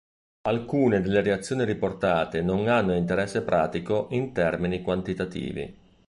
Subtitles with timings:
[0.47, 5.77] Alcune delle reazioni riportate non hanno interesse pratico in termini quantitativi.